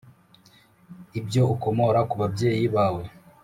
ibyo 1.19 1.43
ukomora 1.53 1.99
ku 2.09 2.15
babyeyi 2.21 2.65
bawe 2.75 3.03